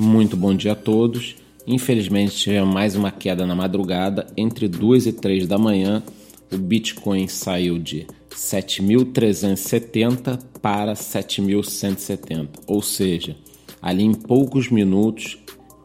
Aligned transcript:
Muito 0.00 0.34
bom 0.34 0.54
dia 0.54 0.72
a 0.72 0.74
todos. 0.74 1.36
Infelizmente 1.66 2.34
tivemos 2.34 2.72
mais 2.72 2.96
uma 2.96 3.10
queda 3.10 3.44
na 3.44 3.54
madrugada. 3.54 4.26
Entre 4.34 4.66
2 4.66 5.08
e 5.08 5.12
3 5.12 5.46
da 5.46 5.58
manhã, 5.58 6.02
o 6.50 6.56
Bitcoin 6.56 7.28
saiu 7.28 7.78
de 7.78 8.06
7.370 8.30 10.40
para 10.62 10.94
7.170, 10.94 12.48
ou 12.66 12.80
seja, 12.80 13.36
ali 13.82 14.02
em 14.02 14.14
poucos 14.14 14.70
minutos 14.70 15.36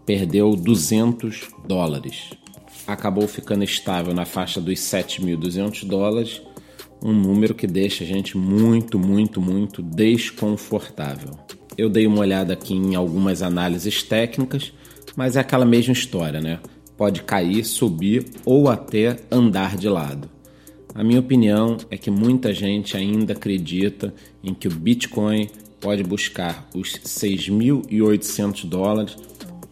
perdeu 0.06 0.56
200 0.56 1.50
dólares. 1.68 2.30
Acabou 2.88 3.28
ficando 3.28 3.66
estável 3.66 4.14
na 4.14 4.24
faixa 4.24 4.62
dos 4.62 4.80
7.200 4.80 5.86
dólares, 5.86 6.42
um 7.04 7.12
número 7.12 7.54
que 7.54 7.68
deixa 7.68 8.06
a 8.06 8.08
gente 8.08 8.38
muito, 8.38 8.98
muito, 8.98 9.42
muito 9.42 9.82
desconfortável. 9.82 11.38
Eu 11.78 11.90
dei 11.90 12.08
uma 12.08 12.20
olhada 12.20 12.54
aqui 12.54 12.74
em 12.74 12.96
algumas 12.96 13.42
análises 13.42 14.02
técnicas, 14.02 14.72
mas 15.16 15.36
é 15.36 15.42
aquela 15.42 15.66
mesma 15.66 15.94
história, 15.94 16.40
né? 16.40 16.60
Pode 16.98 17.24
cair, 17.24 17.66
subir 17.66 18.26
ou 18.46 18.70
até 18.70 19.18
andar 19.30 19.76
de 19.76 19.90
lado. 19.90 20.30
A 20.94 21.04
minha 21.04 21.20
opinião 21.20 21.78
é 21.92 21.98
que 21.98 22.10
muita 22.10 22.54
gente 22.54 22.96
ainda 22.96 23.34
acredita 23.34 24.14
em 24.42 24.54
que 24.54 24.68
o 24.68 24.72
Bitcoin 24.72 25.50
pode 25.82 26.02
buscar 26.04 26.68
os 26.74 26.94
6.800 26.94 28.66
dólares 28.66 29.18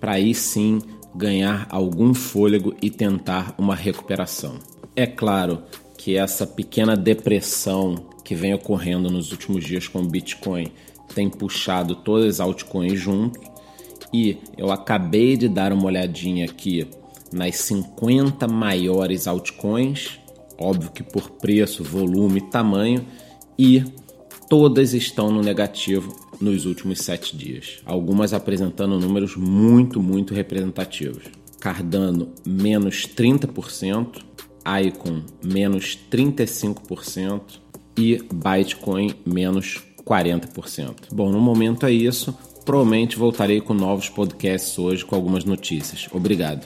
para 0.02 0.14
aí 0.14 0.36
sim 0.36 0.82
ganhar 1.16 1.66
algum 1.70 2.14
fôlego 2.14 2.76
e 2.82 2.90
tentar 2.90 3.56
uma 3.58 3.76
recuperação. 3.76 4.60
É 4.96 5.08
claro 5.08 5.64
que 5.98 6.18
essa 6.18 6.46
pequena 6.46 6.96
depressão 6.96 7.96
que 8.24 8.36
vem 8.36 8.54
ocorrendo 8.54 9.10
nos 9.10 9.32
últimos 9.32 9.64
dias 9.64 9.88
com 9.88 10.00
o 10.00 10.08
Bitcoin 10.08 10.72
tem 11.14 11.30
puxado 11.30 11.96
todas 11.96 12.36
as 12.36 12.40
altcoins 12.40 13.00
junto 13.00 13.40
e 14.14 14.38
eu 14.56 14.72
acabei 14.72 15.36
de 15.36 15.50
dar 15.50 15.74
uma 15.74 15.86
olhadinha 15.86 16.46
aqui 16.46 16.88
nas 17.32 17.56
50 17.56 18.48
maiores 18.48 19.28
altcoins, 19.28 20.20
óbvio 20.58 20.92
que 20.92 21.02
por 21.02 21.32
preço, 21.32 21.84
volume 21.84 22.40
tamanho, 22.40 23.04
e 23.58 23.84
todas 24.48 24.94
estão 24.94 25.32
no 25.32 25.42
negativo 25.42 26.16
nos 26.40 26.68
últimos 26.68 27.00
sete 27.00 27.36
dias. 27.36 27.80
Algumas 27.86 28.34
apresentando 28.34 29.00
números 29.00 29.36
muito, 29.36 30.02
muito 30.02 30.34
representativos. 30.34 31.24
Cardano 31.60 32.30
menos 32.46 33.08
30%, 33.08 34.18
Icon 34.86 35.22
menos 35.44 35.98
35% 36.12 37.42
e 37.98 38.24
Bitcoin 38.34 39.14
menos 39.26 39.84
40%. 40.06 41.08
Bom, 41.12 41.32
no 41.32 41.40
momento 41.40 41.86
é 41.86 41.92
isso. 41.92 42.38
Provavelmente 42.66 43.18
voltarei 43.18 43.60
com 43.60 43.74
novos 43.74 44.10
podcasts 44.10 44.78
hoje 44.80 45.04
com 45.04 45.16
algumas 45.16 45.44
notícias. 45.44 46.08
Obrigado. 46.12 46.66